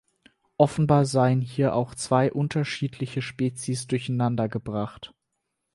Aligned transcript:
Offenbar 0.57 1.05
seien 1.05 1.41
hier 1.41 1.75
auch 1.75 1.93
zwei 1.93 2.31
unterschiedliche 2.33 3.21
Spezies 3.21 3.85
durcheinandergebracht. 3.85 5.13